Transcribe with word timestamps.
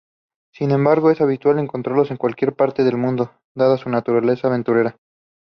Sin 0.55 0.71
embargo, 0.71 1.11
es 1.11 1.21
habitual 1.21 1.59
encontrarlos 1.59 2.09
en 2.09 2.17
cualquier 2.17 2.55
parte 2.55 2.83
del 2.83 2.97
mundo, 2.97 3.35
dada 3.55 3.77
su 3.77 3.87
naturaleza 3.87 4.47
aventurera. 4.47 4.97